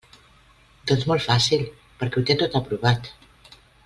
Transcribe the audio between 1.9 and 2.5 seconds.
perquè ho té